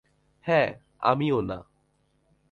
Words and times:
হ্যাঁ, 0.45 0.69
আমিও 1.01 1.41
না। 1.41 1.57